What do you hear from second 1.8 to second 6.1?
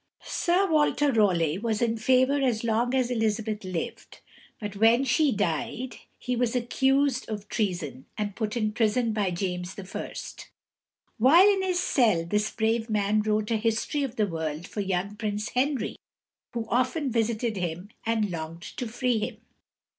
favor as long as Elizabeth lived, but when she died